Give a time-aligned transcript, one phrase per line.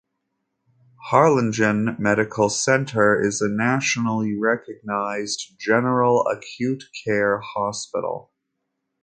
[1.11, 8.31] Harlingen Medical Center is a nationally recognized general acute care hospital.